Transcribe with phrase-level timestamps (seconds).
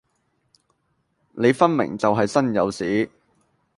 [1.33, 3.11] 你分明就係身有屎